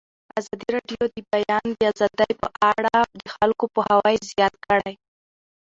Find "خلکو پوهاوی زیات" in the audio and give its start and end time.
3.35-4.53